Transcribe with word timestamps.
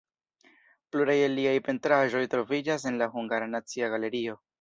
Pluraj 0.93 1.17
el 1.25 1.35
liaj 1.39 1.53
pentraĵoj 1.67 2.21
troviĝas 2.31 2.87
en 2.93 2.97
la 3.03 3.09
Hungara 3.19 3.51
Nacia 3.57 3.91
Galerio. 3.97 4.41